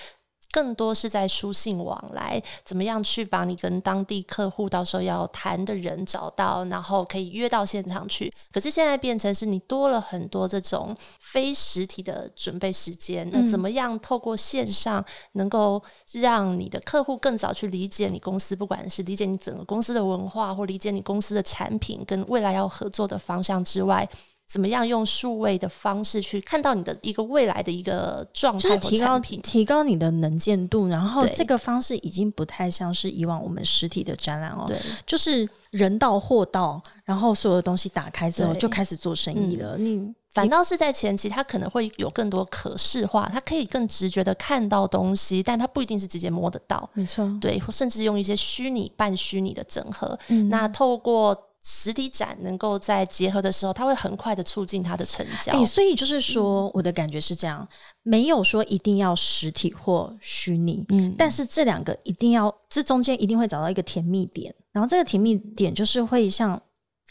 [0.55, 8.31] 更多是在书信往来，怎么样去把你跟当地客户到时候要谈的人找到，然后可以约到现场去。
[8.53, 24.07] 可是现在变成是你多了很多这种非实体的准备时间，那怎么样透过线上能够让你的客户更早去理解你公司，不管是理解你整个公司的文化，或理解你公司的产品跟未来要合作的方向之外。
[24.47, 39.75] 怎么样用数位的方式去看到你的一个未来的一个状态提高提高你的能见度，然后这个方式已经不太像是以往我们实体的展览哦，对，就是人到货到，然后所有的东西打开之后就开始做生意了。
[39.77, 50.17] 你反倒是在前期，它可能会有更多可视化，它可以更直觉的看到东西，但它不一定是直接摸得到，没错，对，甚至用一些虚拟半虚拟的整合，
[50.49, 51.44] 那透过。
[51.67, 55.51] 实体展能够在结合的时候，它会很快的促进它的成交。
[55.51, 57.67] 哎，所以就是说，我的感觉是这样，
[58.03, 66.61] 没有说一定要实体或虚拟，嗯，但是这两个一定要，这中间一定会找到一个甜蜜点，然后这个甜蜜点就是会像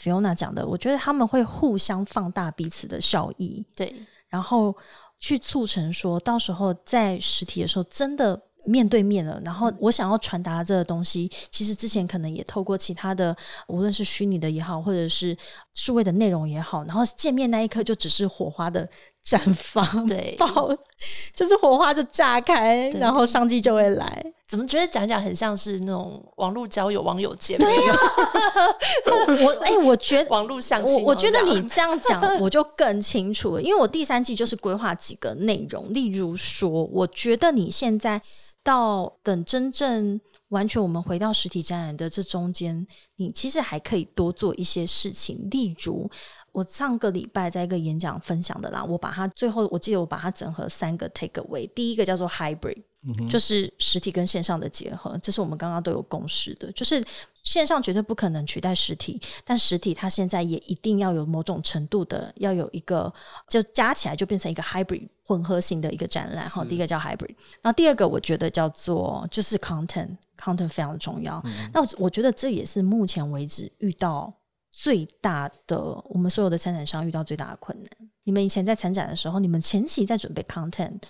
[0.00, 3.92] Fiona 讲的，我觉得他们会互相放大彼此的效益，对，
[4.28, 4.72] 然后
[5.18, 8.40] 去促成说到时候在实体的时候真的。
[8.64, 13.36] 面对面了，然后我想要传达这个东西，其实之前可能也透过其他的，
[13.68, 15.36] 无论是虚拟的也好，或者是
[15.72, 18.88] 数位的内容也好，然后见面那一刻就只是火花的
[19.24, 20.68] 绽放，对，爆，
[21.34, 24.24] 就是火花就炸开，然后商机就会来。
[24.46, 27.70] 怎么觉得讲讲很像是那种网络交友、网友见面？
[29.42, 38.22] 我哎， 我觉得网络相亲，我觉得你这样讲我就更清楚了，因为我第三季就是规划几个内容，例如说，我觉得你现在。
[38.64, 42.84] 到等真正完全我们回到实体展览的这中间，
[43.16, 45.48] 你其实还可以多做一些事情。
[45.50, 46.10] 例如，
[46.52, 51.68] 我上个礼拜在一个演讲分享的啦，我把它最后我记得我把它整合三个 take away。
[51.74, 52.82] 第一个叫做 hybrid，
[53.28, 57.04] 就是实体跟线上的结合，这是我们刚刚都有共识的，就是
[57.44, 63.12] 线上绝对不可能取代实体，但实体它现在也一定要有某种程度的，要有一个
[63.48, 65.08] 就加起来就变成一个 hybrid。
[65.26, 71.42] 混合型的一个展览，哈，第一个叫 hybrid，然后第二个我觉得叫做就是 content，content 非常的重要。
[71.72, 74.30] 那我觉得这也是目前为止遇到
[74.70, 75.80] 最大的，
[76.10, 77.88] 我们所有的参展商遇到最大的困难。
[78.24, 81.00] 你们以前在参展的时候，你们前期在准备 content，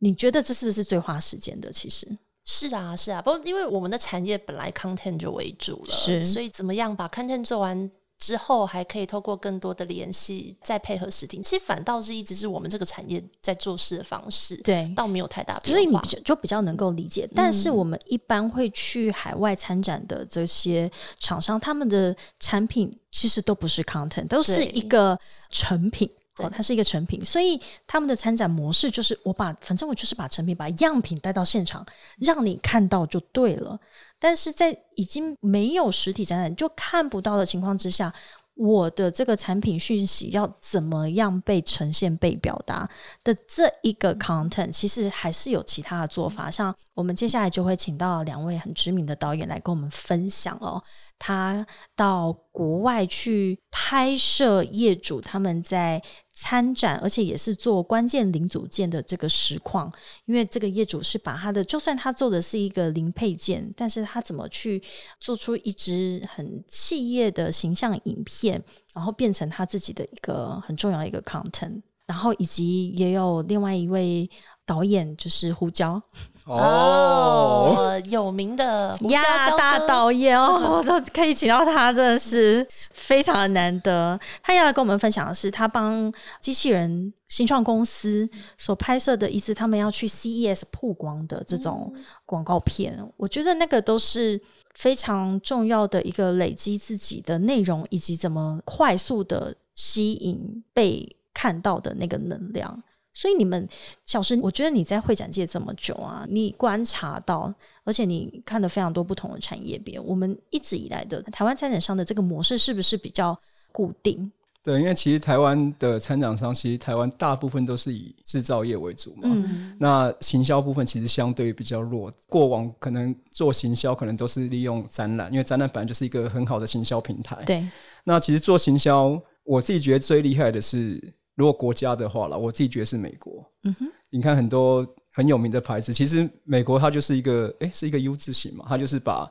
[0.00, 1.72] 你觉得这是不是最花时间的？
[1.72, 2.06] 其实
[2.52, 7.90] 是啊，是啊，不过因为我们的产业本来 content 就为主了，是，所以怎么样把 content 做完？
[8.18, 17.26] 之后还可以透过更多的联系，再配合实体，其实反倒是一直是我们这个产业在做事的方式，对，倒没有太大变化，所以你比较就比较能够理解。
[17.34, 26.06] 但是我们一般会去海外参展的这些厂商，他们的产品其实都不是 content，都是一个成品，
[26.42, 31.84] 哦，它是一个成品，所以他们的参展模式就是我把，反正我就是把成品、把样品带到现场，
[32.18, 33.78] 让你看到就对了。
[34.18, 38.12] 但是在已经没有实体展览就看不到的情况之下，
[38.54, 42.86] 我的这个产品讯息要怎么样被呈现、被表达
[43.24, 46.50] 的这一个 content，其实还是有其他的做法。
[46.50, 50.82] 像我们接下来就会请到两位很知名的导演来跟我们分享哦，
[51.18, 56.02] 他到国外去拍摄业主他们在。
[56.40, 59.92] 参展，而且也是做关键零组件的这个实况。
[60.24, 64.82] 因为这个业主是把他的，就算他做的是一个零配件，但是他怎么去
[65.20, 68.62] 做出一支很企业的形象影片，
[68.94, 71.82] 然后变成他自己的一个很重要一个 content。
[72.06, 74.28] 然后以及也有另外一位
[74.70, 76.00] 导演，就是胡椒。
[76.44, 79.20] 哦，有名的呀
[79.56, 84.18] 大导演哦，都 可以请到他，真的是非常的难得。
[84.42, 91.92] 他要来跟我们分享的是，他帮机器人新创公司所拍摄的一次他们要去 CES 曝光的这种
[92.24, 92.98] 广告片。
[93.16, 94.40] 我觉得那个都是
[94.74, 102.82] 非常重要的一个累积自己的内容，以及怎么快速的吸引被看到的那个能量。
[103.20, 103.68] 所以你们
[104.06, 107.52] 小师，我觉得你在会展界这么久啊，你观察到，
[107.84, 110.00] 而且你看了非常多不同的产业别。
[110.00, 113.38] 我们一直以来的台湾参展商的这个模式是不是比较
[113.72, 114.32] 固定？
[114.62, 119.24] 对，因为其实台湾的参展商，其实台湾大部分都是以制造业为主嘛。
[119.24, 119.76] 嗯。
[119.78, 122.10] 那行销部分其实相对比较弱。
[122.26, 127.36] 过往可能做行销，可能都是利用展览，因为展览本来就是一个很好的行销平台。
[127.44, 127.62] 对。
[128.02, 131.12] 那其实做行销，我自己觉得最厉害的是。
[131.34, 133.44] 如果国家的话了，我自己觉得是美国。
[133.64, 139.30] 嗯哼，你看很多很有名的牌子，其实美国它就是一个，哎，是一个 U 字形嘛，它就是把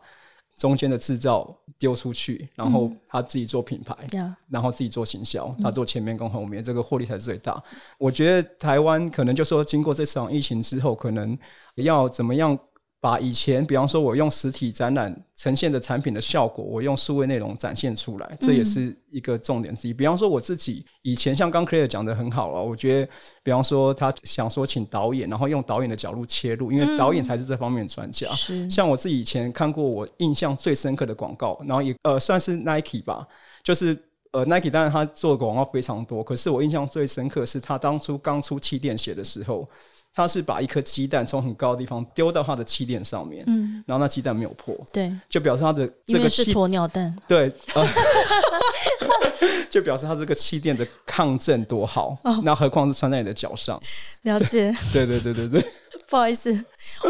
[0.58, 3.96] 中间的制造丢出去，然后他自己做品牌，
[4.50, 7.64] 然后自己做行销，他做前面跟后面，这个获利才是最大。
[7.98, 11.38] 我觉得台湾可能就说，经过这场疫情之后，可能
[11.76, 12.58] 要怎么样？
[13.02, 19.94] 把以前，比方说，我用实体展览呈现的产品的效果，我用数位内容展现出来，这也是一个重点之一。
[19.94, 28.28] 比方说，我自己以前像刚 Clare 讲的很好了，我觉得，比方说他想说请导演，然后用导演的角度切入，因为导演才是这方面的专家。
[28.70, 33.26] 像我自己以前看过我印象最深刻的广告，然后也呃算是 Nike 吧，
[33.64, 33.98] 就是
[34.34, 39.70] 呃 Nike 当然他做的广告非常多，可是我印象最深刻是他当初刚出气垫鞋的时候。
[40.14, 47.54] 他是把一颗鸡蛋从很高的地方丢到他的气垫上面，嗯，然后那鸡蛋没有破，对，就表示他的这个是鸵鸟蛋， 对，
[49.70, 53.82] 就表示他这个气垫的抗震多好，那何况是穿在你的脚上？
[54.24, 55.66] 了解，对对对对对。
[56.10, 56.52] 不好意思，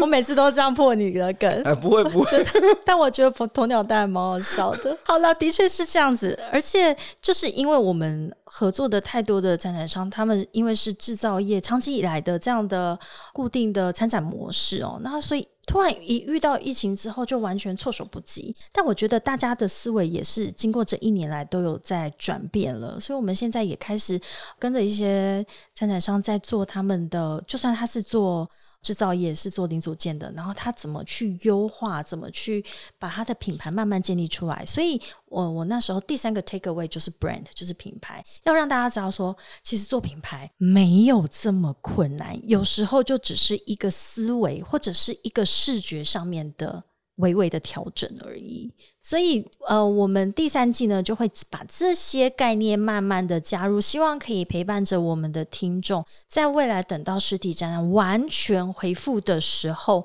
[0.00, 1.50] 我每次都这样破你的梗。
[1.62, 2.46] 哎，不会不会，
[2.84, 4.96] 但我觉得鸵鸵鸟蛋蛮好笑的。
[5.04, 12.98] 好了，的确是这样子，而且就是因为我们合作的太多的参展商，他们因为是制造业长期以来的这样的
[13.32, 18.54] 固定的参展模式哦，那所以突然一遇到疫情之后，就完全措手不及。
[18.70, 24.20] 但我觉得大家的思维也是经过这一年来都有在转变了，所以我们现在也开始
[24.58, 28.46] 跟着一些参展商在做他们的，就算他是做。
[28.82, 32.64] 制造业是做零组件的，然后他怎么去优化，怎么去
[32.98, 34.64] 把他的品牌慢慢建立出来？
[34.64, 46.82] 所以，我我那时候第三个 take away 就是 brand，就是品牌，要让大家知道说，其实做品牌没有这么困难，有时候就只是一个思维或者是一个视觉上面的
[47.20, 48.70] 微微的调整而已。
[49.02, 60.04] 所以，呃，我们第三季呢，就会把这些概念慢慢的加入，希望可以陪伴着我们的听众，在未来等到实体展览完全恢复的时候，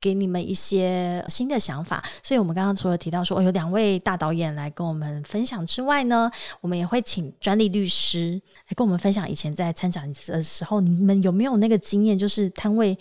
[0.00, 2.04] 给你们一些新的想法。
[2.22, 12.96] 所以，我们刚刚除了提到说有两位大导演来跟我们分享之外呢，我们也会请专利律师来跟我们分享以前在参展的时候，你们有没有那个经验，就是摊位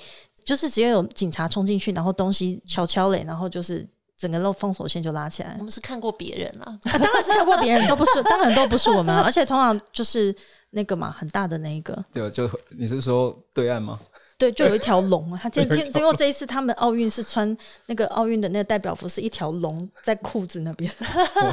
[0.46, 3.86] 就是只要有警察冲进去，然后东西悄悄嘞，然后就是。
[4.18, 5.58] 整个漏封锁线就拉起来。
[5.60, 10.34] 我们是看过别人啊，当然是看过别人，都不是，当然都不是我们，而且通常就是
[10.70, 11.94] 那个嘛，很大的那一个。
[12.14, 14.00] 对，就你是说对岸吗？
[14.38, 15.40] 对，就有一条龙啊。
[15.44, 17.56] 他今 天因为这一次他们奥运是穿
[17.88, 20.90] 那个奥运的那个代表服，是一条龙在裤子那边。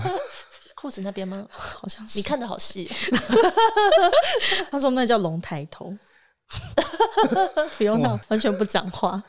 [0.81, 1.45] 裤子那边吗？
[1.51, 2.17] 好像是。
[2.17, 2.89] 你看的好细。
[4.71, 5.93] 他说那叫龙抬头。
[7.79, 9.23] 不用闹，完全不讲话。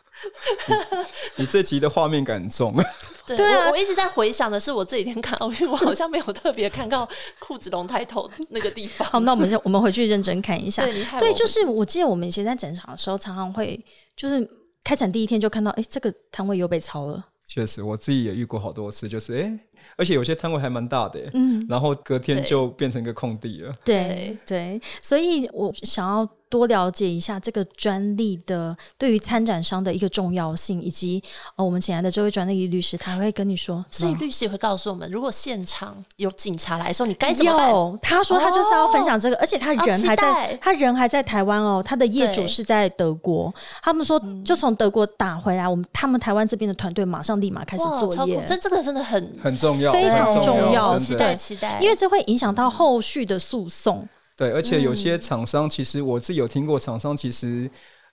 [1.36, 2.74] 你这集的画面感重。
[3.26, 7.08] 对啊，我一直在回想的是，我这几天看奥运， 我好像没有特别看到
[7.40, 9.08] 裤子龙抬头那个地方。
[9.08, 10.84] 好，那我们就我们回去认真看一下。
[10.86, 13.82] 对，对，就是我记得我们以前在展场的时候，常常会
[14.18, 14.46] 就是
[14.84, 17.26] 开展第一天就看到，哎，这个摊位又被抄了。
[17.48, 19.60] 确实，我自己也遇过好多次，就是哎，
[19.98, 23.74] 而且有些摊位还蛮大的，嗯，然后隔天就变成一个空地了。
[23.86, 26.30] 对对，所以我想要。
[26.54, 31.20] 多了解一下这个专利的对于参展商的一个重要性，以及
[31.56, 38.00] 呃，我们请来的这位专利律师，他会跟你说，所以律师也会告诉我们，如果现场有警察来说，你该怎么办？
[38.04, 43.52] 他说他就是要分享这个，而且他人还在，他人还在台湾哦，他的业主是在德国，
[43.82, 54.08] 他们说就从德国打回来，我们他们台湾这边的团队马上立马开始作业，这这个真的很很重要，非常重要，期待期待，因为这会影响到后续的诉讼。
[54.36, 57.70] 对，而且有些厂商其实我自己有听过，厂商其实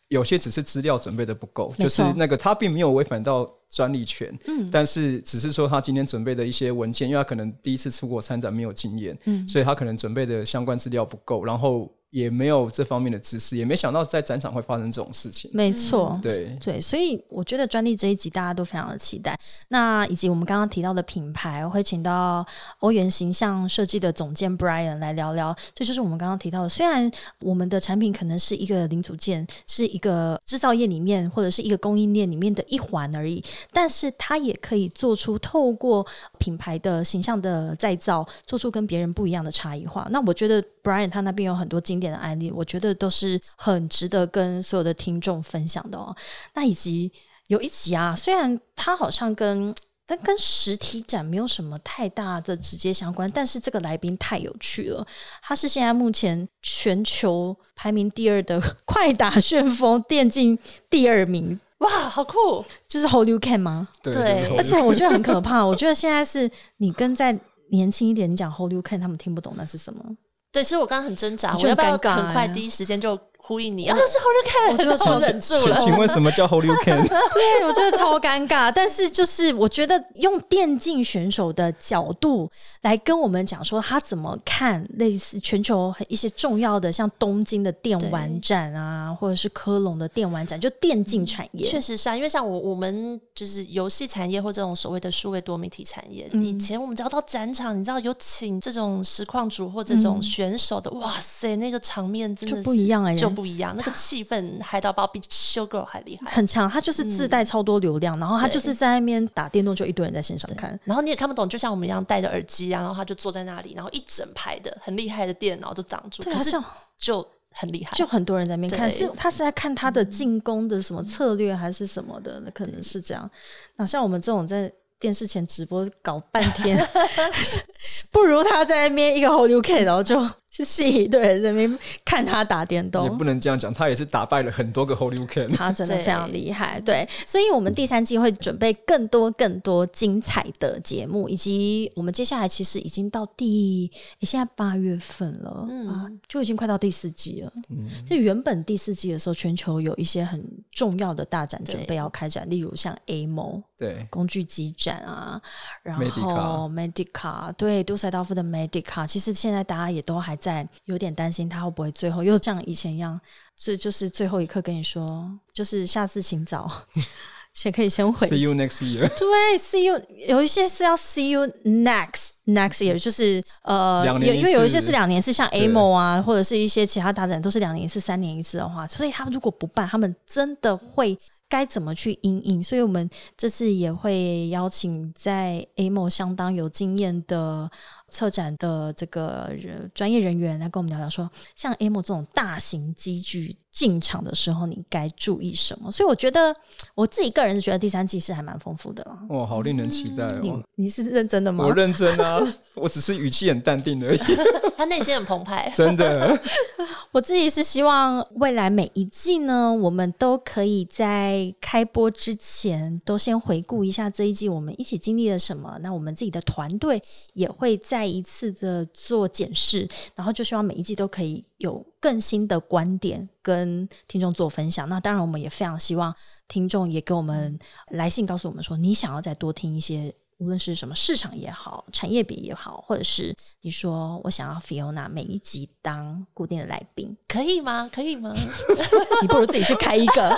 [0.08, 19.38] 有些只是资料准备的不够，就是那个他并没有违反到专利权，嗯，但是只是说他今天准备的一些文件，因为他可能第一次出国参展没有经验，嗯，所以他可能准备的相关资料不够，然后也没有这方面的知识，也没想到在展场会发生这种事情，没错，对，对，所以我觉得专利这一集大家都非常的期待。
[19.68, 22.44] 那以及我们刚刚提到的品牌，我会请到
[22.80, 25.56] 欧元形象设计的总监 Brian 来聊聊。
[25.72, 27.08] 这就是我们刚刚提到的，虽然
[27.40, 33.42] 我们的产品可能是一个零组件，是一个制造业里面或者是一个供应链里面的一环而已，
[33.72, 36.04] 但是它也可以做出透过
[36.38, 40.08] 品牌的形象的再造，做出跟别人不一样的差异化。
[40.10, 46.14] 那我觉得 Brian 他那边有很多经典的案例，我觉得都是很值得跟所有的听众分享的哦。
[46.54, 47.12] 那以及
[47.48, 49.74] 有一集啊，虽然他好像跟
[50.06, 55.06] 但跟实体展没有什么太大的直接相关，但是这个来宾太有趣了。
[55.40, 60.58] 他是现在目前全球排名第二的 快打旋风电竞
[60.88, 62.64] 第二名，哇，好酷！
[62.88, 63.86] 就是 Hold You Can 吗？
[64.02, 65.62] 对对对而且我觉得很可怕。
[65.64, 67.38] 我觉得现在是你跟在
[67.70, 70.04] 年轻一点，你讲 Hold You Can，他们听不懂那是什么。
[70.52, 73.18] 对，其实我刚刚很挣扎，我要不要很快欸第一时间就
[73.50, 73.88] 呼应你？
[73.88, 75.80] 啊，是 Hold 我觉得 超 Can，忍住请了。
[75.80, 77.04] 请问什么叫 Hold You Can？
[77.04, 78.70] 对，我觉得超尴尬。
[78.72, 82.48] 但是就是我觉得用电竞选手的角度
[82.82, 91.68] 来跟我们讲说他怎么看类似全球一些重要的，像东京的电玩展啊，或者是科隆的电玩展，就电竞产业。
[91.68, 106.30] 确实是啊，因为像我我们就是游戏产业或这种所谓的数位多媒体产业，嗯以前我们只要到展场，你知道有请这种实况主或这种选手的，哇塞，那个场面真的就是不一样哎、就不一样，那个 气氛嗨到爆，比 show girl 还厉害。
[106.30, 110.78] 很强，他就是自带超多流量，然后他就是在那边打电动，就一堆人在线上看。
[110.84, 116.56] 然后你也看不懂，就像我们一样戴着耳机啊，然后他就坐在那里，然后一整排的很厉害的电脑都挡住，对，可是
[116.98, 123.28] 就很厉害，就很多人在那边看，是他是在看他的进攻的什么策略还是什么的，那可能是这样。
[123.76, 126.78] 那像我们这种在电视前直播搞半天，
[128.12, 130.20] 不如他在那边一个 Hold You K，然后就
[130.50, 133.02] 吸引一堆人在那边看他打电动。
[133.04, 133.24] 也动不。
[133.24, 135.50] 能这样讲，他也是打败了很多个 Hold You Can。
[135.52, 143.90] 他真的非常厉害，对，所以我们第三季会准备更多更多精彩的节目，以及我们接下来其实已经到第，
[144.20, 145.88] 诶现在八月份了，嗯。
[145.88, 147.52] 啊，就已经快到第四季了。
[147.68, 155.40] 嗯，这原本第四季的时候，全球有一些很重要的大展准备要开展，例如像 AMO 对，工具机展啊，
[155.82, 163.20] 然后 Medica Medica 对杜塞道夫的 Medica，其实现在大家也都还在有点担心他会不会最后又像以前一样，
[163.56, 166.70] 这就是最后一刻跟你说，就是下次请早。
[167.52, 169.08] 先可以先回 See you next year。
[169.18, 181.18] 对，see you 有一些是要 see you next next year，就是呃，因为有一些是两年一次，像 AMO 啊，或者是一些其他大展都是两年一次、三年一次的话，所以他们如果不办，他们真的会
[181.48, 182.62] 该怎么去应应？
[182.62, 187.68] 所以我们这次也会邀请在 AMO 相当有经验的
[188.10, 195.90] 策展的这个人专业人员来跟我们聊聊说，像 AMO 这种大型机具进场的时候，你该注意什么？
[195.90, 196.54] 所以我觉得
[196.94, 199.18] 我自己个人是觉得第三季是还蛮丰富的啦。
[199.28, 200.62] 哇，好令人期待你哦！
[200.74, 201.64] 你是认真的吗？
[201.64, 202.40] 我认真啊，
[202.74, 204.18] 我只是语气很淡定而已，
[204.76, 205.72] 他内心很澎湃。
[205.74, 206.38] 真的。
[207.12, 215.76] 我自己是希望未来每一季呢，我们都可以在开播之前都先回顾一下这一季我们一起经历了什么。
[215.80, 217.02] 那我们自己的团队
[217.32, 224.86] 也会再一次的做检视，然后就希望每一季都可以有更新的观点跟听众做分享。
[224.88, 226.14] 那当然，我们也非常希望
[226.48, 227.58] 听众也给我们
[227.88, 230.14] 来信告诉我们说，你想要再多听一些。
[230.40, 237.90] 无论是什么市场也好，产业别也好，或者是你说我想要 Fiona 每一集当固定的来宾，可以吗？
[237.94, 238.34] 可以吗？
[239.20, 240.34] 你不如自己去开一个。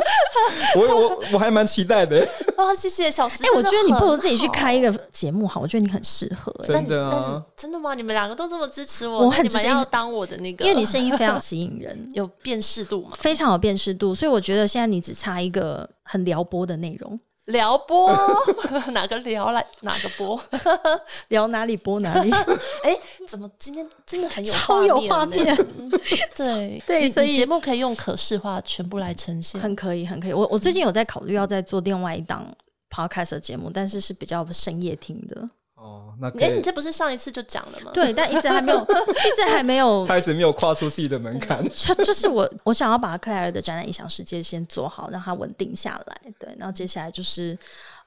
[0.76, 2.20] 我我我还蛮期待的，
[2.58, 3.42] 哦，谢谢小石。
[3.42, 7.46] 哎、我觉得你不如自己去开一个节目好，我觉得你很适合、欸，真的那啊。
[7.56, 7.94] 真的吗？
[7.94, 13.16] 你们两个都这么支持我，我那你们要当我的那个，因为你声音非常吸引人，有辨识度嘛？
[13.16, 17.18] 非常有辨识度，所以我觉得现在你只差一个很撩拨的内容，
[17.48, 18.10] 撩拨
[18.92, 20.38] 哪个撩来哪个播？
[21.28, 22.30] 聊哪里播哪里，
[22.84, 22.96] 哎，
[23.26, 25.56] 怎么今天真的很有超有画画面
[26.36, 29.60] 对对所以节目可以用可视化全部来呈现。
[29.60, 30.32] 很可以，很可以。
[30.32, 32.46] 我我最近有在考虑要再做另外一档
[32.90, 35.48] podcast 的节目，但是是比较深夜听的，
[35.80, 36.60] 哦，那可哎，以你。
[36.60, 37.90] 这不是上一次就讲了吗？
[37.94, 46.20] 对，但一直还没有， 一直还没有他一直没有跨出自己的门槛，就就是我，我想要把克莱尔的展览影响世界先做好，让它稳定下来。
[46.38, 47.56] 对，然后接下来就是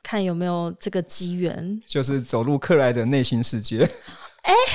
[0.03, 1.81] 看有没有这个机缘。
[1.87, 3.89] 就是走入克莱的内心世界。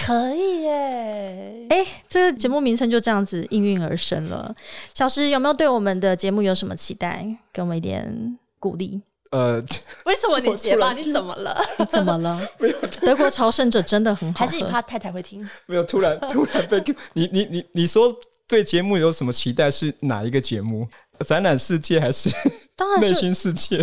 [0.06, 1.66] 可以耶。
[1.70, 4.54] 哎，这个节目名称就这样子应运而生了。
[4.94, 7.26] 小石有没有对我们的节目有什么期待？
[7.52, 9.02] 给我们一点鼓励。
[9.30, 9.62] 呃，
[10.06, 10.92] 为什么你结巴？
[10.92, 11.56] 你怎么了？
[11.78, 12.40] 你怎么了？
[13.02, 15.48] 德国朝圣者真的很好喝，还是你怕太太会听？
[15.66, 18.14] 没有突然 突然被 Q 你你你你说
[18.46, 19.70] 对节目有什么期待？
[19.70, 20.86] 是哪一个节目？
[21.26, 22.28] 展览世界还是
[22.76, 23.82] 当然是内心世界？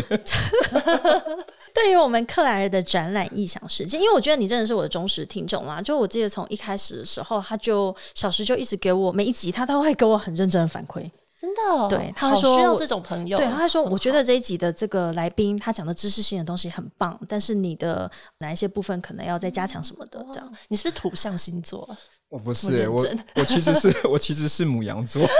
[1.73, 5.81] 对于我们克莱尔的展览异想世界，因为我觉得你真的是我的忠实听众啦。
[5.81, 11.09] 就我记得从一开始的时候，他就小时就一直给我每一集，他都会给我很认真的反馈。
[11.43, 13.37] 真的哦，对他好说需要这种朋友。
[13.37, 20.53] 对，他还说， 我觉得这一集的这个来宾他讲的知识性的东西很棒，但是你的哪一些部分可能要再加强什么的，这样。
[20.69, 21.85] 你是不是土象星座？
[22.29, 25.35] 我不是、我欸，我我其实是我其实是母羊座， 真的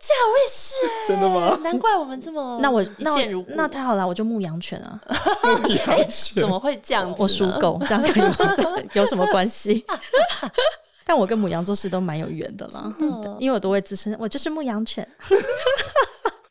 [0.00, 0.74] 假我也是
[1.04, 1.54] 欸，真的吗？
[1.62, 3.14] 难怪我们这么那我那。
[3.36, 4.98] 我那太好了，我就牧羊犬啊，
[5.62, 7.16] 牧羊犬怎么会这样子？
[7.20, 8.34] 我属狗，这样可以吗？
[8.94, 9.84] 有什么关系？
[11.04, 15.06] 但我跟母羊座是都蛮有缘的啦，嗯因为我都会自称我就是牧羊犬。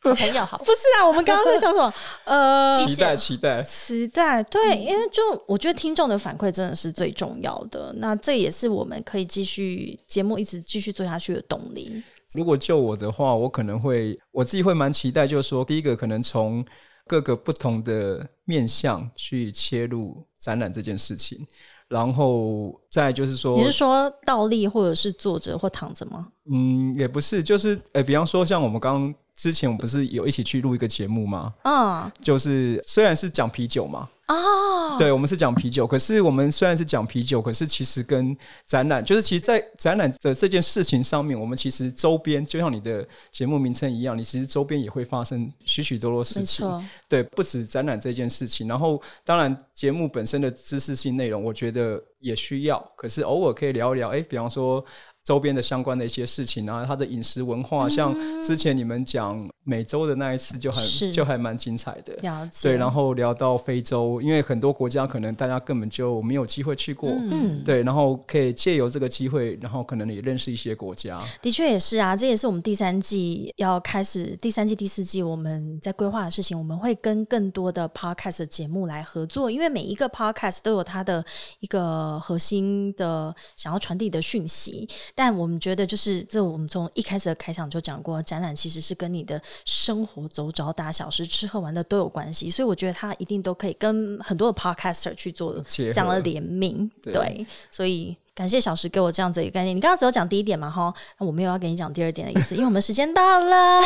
[0.01, 1.93] 朋友好 不是啊，我们刚刚在讲什么？
[2.25, 3.61] 呃，期待期待。
[3.61, 12.01] 期待对，因为就我觉得听众的反馈真的是最重要的，那这也是我们可以继续节目一直继续做下去的动力。
[12.33, 16.65] 如果就我的话，我可能会我自己会蛮期待，就是说，第一个可能从
[17.05, 21.45] 各个不同的面向去切入展览这件事情，
[21.91, 26.29] 然后再就是说，你是说倒立或者是坐着或躺着吗？
[26.49, 31.53] 嗯，也不是，就是诶，比方说像我们刚刚之前，我们不是有一起去录一个节目吗？
[31.63, 46.67] 啊就是虽然是讲啤酒嘛，啊，对，我们是讲啤酒，可是我们虽然是讲啤酒，可是其实跟展览，就是其实，在展览的这件事情上面，我们其实周边就像你的节目名称一样，你其实周边也会发生许许多多事情。
[47.07, 54.83] 对，不止展览这件事情，然后当然节目本身的知识性内容，我觉得也需要，可是偶尔可以聊一聊，哎，比方说。
[55.23, 62.13] 周边的相关的一些事情啊，他的饮食文化，像之前你们讲美洲的那一次就很就还蛮精彩的。
[62.21, 62.67] 了解。
[62.67, 71.17] 对，然后聊到非洲，因为很多国家可能大家根本就没有机会去过，嗯，对，然后可以借由这个机会，然后可能也认识一些国家。
[71.41, 76.57] 的确也是啊，这也是我们第三季要开始，第三季、第四季我们在规划的事情。
[76.57, 81.23] 我们会跟更多的 podcast 节目来合作，因为每一个 podcast 都有它的
[81.59, 84.87] 一个核心的想要传递的讯息。
[85.15, 96.89] 但我们觉得，就是这我们从一开始的开场就讲过，展览其实是跟你的生活走找大小事、吃喝玩乐都有关系，所以我觉得他一定都可以跟很多的 podcaster 去做这样的联名。
[97.01, 99.75] 对对，所以感谢小石给我这样子一个概念。
[99.75, 103.81] 你刚刚只有讲第一点嘛，哈，那我没有要跟你讲第二点的意思， 因为我们时间到了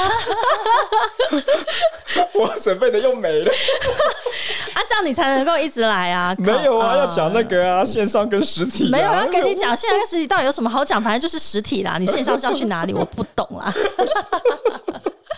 [2.33, 3.51] 我准备的又没了，
[4.75, 6.35] 啊，这样你才能够一直来啊。
[6.37, 7.41] 没有啊，要讲那。
[7.45, 8.89] 个啊，线上跟实体、啊。
[8.91, 11.01] 没有要跟你讲，线上跟实体到底有什么好讲？
[11.01, 11.97] 反正就是实体啦。
[11.99, 12.93] 你线上是要去哪里？
[12.93, 13.71] 我不懂啦。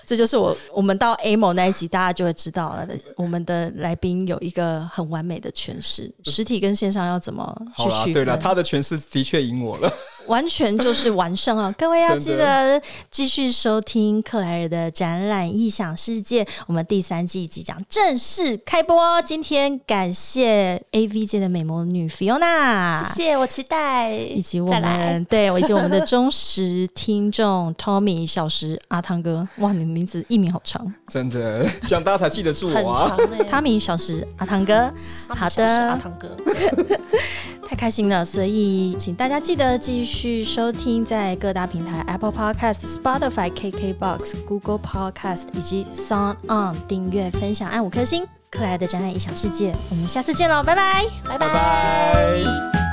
[0.07, 2.87] 这就是我我们到 A 某那一集，大家就会知道了。
[3.17, 9.93] 我们的来宾有一个很完美的诠释，实体跟线上要怎么去区分，对了，他的诠释的确赢我了。
[10.27, 11.73] 完全就是完胜啊！
[11.77, 19.21] 各位要记得继续收听克莱尔的展览异想世界，我们第三季即将正式开播。
[19.23, 33.27] 今天感谢 A V 界的美魔女 Fiona，谢谢，我期待以及我们对我以及我们的忠实听众 Tommy 小石阿汤哥， 哇，你的名字艺名好长，真的，这样大家才记得住很我啊长。
[33.33, 33.43] 哎。
[33.43, 34.91] 汤米小石阿汤哥，
[35.27, 36.27] 好他们像是阿的，汤哥，
[37.67, 48.25] 太开心了，所以请大家记得继续收听在各大平台 Apple Podcast、Spotify、KKBox、Google Podcast 以及 Sound On 订阅、分享，按五颗星。
[48.49, 50.73] 可爱的展览异想世界，我们下次见喽，拜。
[51.27, 52.86] 拜拜拜。